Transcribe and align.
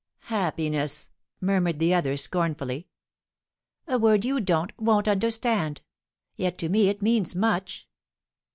"Happiness!" 0.31 1.11
murmured 1.39 1.77
the 1.77 1.93
other, 1.93 2.17
scornfully. 2.17 2.87
"A 3.87 3.99
word 3.99 4.25
you 4.25 4.39
don't, 4.39 4.71
won't 4.81 5.07
understand. 5.07 5.83
Yet 6.35 6.57
to 6.57 6.69
me 6.69 6.89
it 6.89 7.03
means 7.03 7.35
much. 7.35 7.87